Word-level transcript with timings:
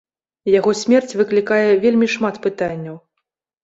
Яго 0.59 0.71
смерць 0.81 1.13
выклікае 1.21 1.69
вельмі 1.87 2.13
шмат 2.17 2.45
пытанняў. 2.51 2.95